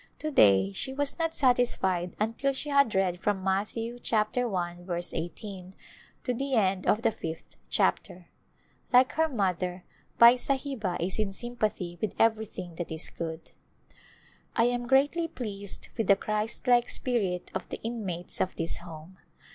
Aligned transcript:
To 0.17 0.31
day 0.31 0.71
she 0.71 0.93
was 0.95 1.19
not 1.19 1.35
satis 1.35 1.75
fied 1.75 2.15
until 2.19 2.53
she 2.53 2.69
had 2.69 2.95
read 2.95 3.19
from 3.19 3.43
Matthew 3.43 3.97
I: 3.97 3.99
i8 3.99 5.73
to 6.23 6.33
the 6.33 6.55
end 6.55 6.87
of 6.87 7.03
the 7.03 7.11
fifth 7.11 7.55
chapter. 7.69 8.25
Like 8.91 9.11
her 9.11 9.29
mother 9.29 9.83
Bai 10.17 10.37
Sahiba 10.37 10.99
is 10.99 11.19
in 11.19 11.33
sympathy 11.33 11.99
with 12.01 12.15
everything 12.17 12.73
that 12.77 12.91
is 12.91 13.11
good. 13.11 13.51
I 14.55 14.63
am 14.63 14.87
greatly 14.87 15.27
pleased 15.27 15.89
with 15.95 16.07
the 16.07 16.15
Christlike 16.15 16.89
spirit 16.89 17.51
of 17.53 17.69
the 17.69 17.79
inmates 17.83 18.41
of 18.41 18.55
this 18.55 18.79
Home. 18.79 19.19